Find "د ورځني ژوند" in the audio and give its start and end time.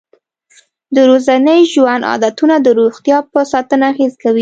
0.93-2.07